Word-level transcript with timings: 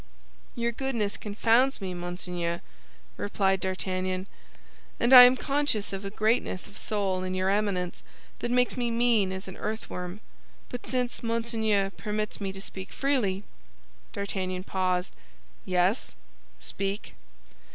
"Your 0.55 0.71
goodness 0.71 1.15
confounds 1.15 1.79
me, 1.79 1.93
monseigneur," 1.93 2.61
replied 3.17 3.59
D'Artagnan, 3.59 4.25
"and 4.99 5.13
I 5.13 5.25
am 5.25 5.37
conscious 5.37 5.93
of 5.93 6.03
a 6.03 6.09
greatness 6.09 6.65
of 6.65 6.75
soul 6.75 7.21
in 7.23 7.35
your 7.35 7.51
Eminence 7.51 8.01
that 8.39 8.49
makes 8.49 8.75
me 8.75 8.89
mean 8.89 9.31
as 9.31 9.47
an 9.47 9.57
earthworm; 9.57 10.21
but 10.69 10.87
since 10.87 11.21
Monseigneur 11.21 11.91
permits 11.91 12.41
me 12.41 12.51
to 12.51 12.61
speak 12.63 12.91
freely—" 12.91 13.43
D'Artagnan 14.11 14.63
paused. 14.63 15.15
"Yes; 15.65 16.15
speak." 16.59 17.13